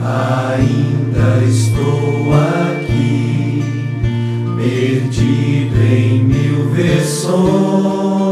ainda 0.00 1.44
estou 1.44 2.32
aqui, 2.34 3.62
perdido 4.56 5.76
em 5.82 6.24
mil 6.24 6.70
versões. 6.70 8.31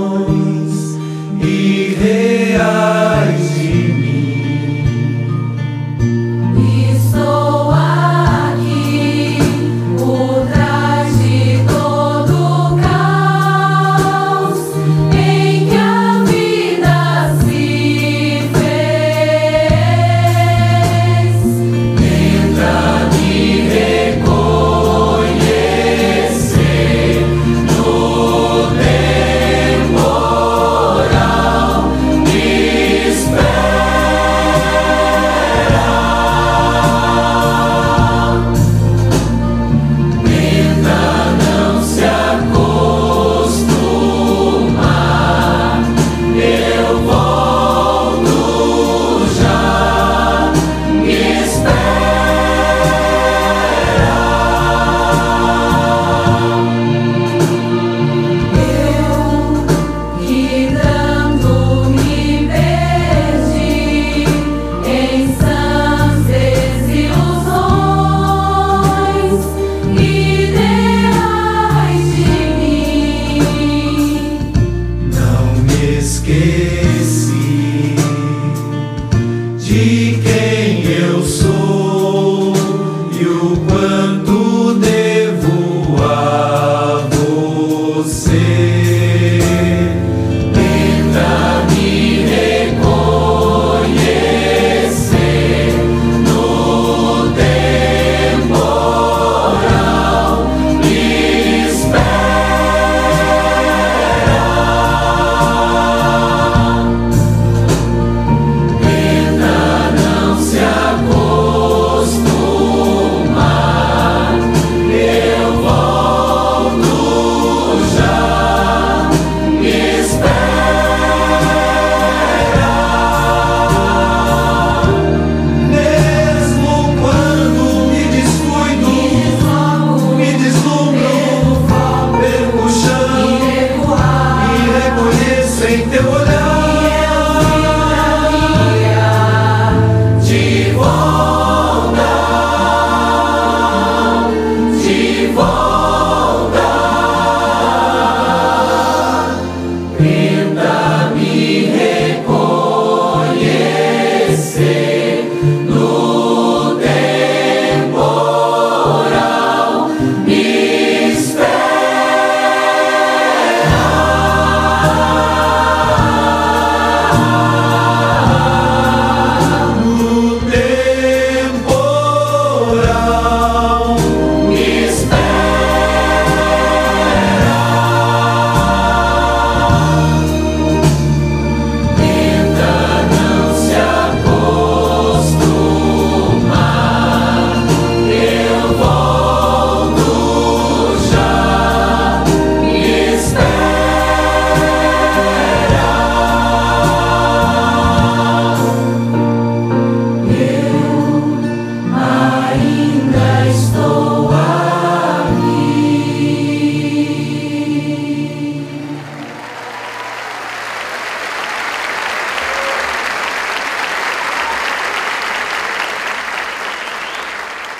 de 79.71 80.19
quem 80.25 80.83
eu 80.85 81.23
sou. 81.23 81.60